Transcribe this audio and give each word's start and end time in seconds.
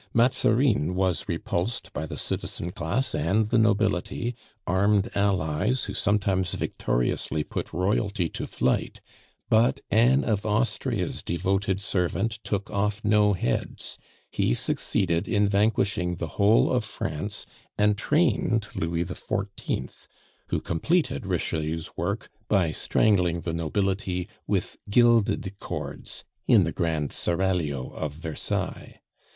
Mazarin 0.15 0.95
was 0.95 1.29
repulsed 1.29 1.93
by 1.93 2.07
the 2.07 2.17
citizen 2.17 2.71
class 2.71 3.13
and 3.13 3.49
the 3.51 3.57
nobility, 3.59 4.33
armed 4.65 5.11
allies 5.13 5.83
who 5.83 5.93
sometimes 5.93 6.55
victoriously 6.55 7.43
put 7.43 7.71
royalty 7.71 8.27
to 8.27 8.47
flight; 8.47 8.99
but 9.47 9.81
Anne 9.91 10.23
of 10.23 10.43
Austria's 10.43 11.21
devoted 11.21 11.79
servant 11.79 12.39
took 12.43 12.71
off 12.71 13.05
no 13.05 13.33
heads, 13.33 13.99
he 14.31 14.55
succeeded 14.55 15.27
in 15.27 15.47
vanquishing 15.47 16.15
the 16.15 16.29
whole 16.29 16.71
of 16.71 16.83
France, 16.83 17.45
and 17.77 17.95
trained 17.95 18.67
Louis 18.73 19.05
XIV., 19.05 20.07
who 20.47 20.59
completed 20.59 21.27
Richelieu's 21.27 21.95
work 21.95 22.31
by 22.47 22.71
strangling 22.71 23.41
the 23.41 23.53
nobility 23.53 24.27
with 24.47 24.77
gilded 24.89 25.59
cords 25.59 26.23
in 26.47 26.63
the 26.63 26.71
grand 26.71 27.13
Seraglio 27.13 27.91
of 27.91 28.13
Versailles. 28.15 28.99